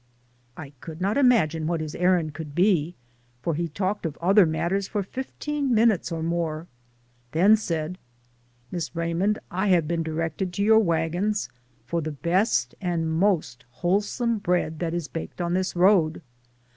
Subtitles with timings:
[0.57, 2.95] I could not imagine what his errand could be,
[3.43, 6.65] for he talked of other matters for fifteen minutes or more,
[7.33, 7.99] then said,
[8.71, 11.49] "Miss Raymond, I have been directed to your wagons
[11.85, 16.23] for the best and most wholesome bread that is baked on this road.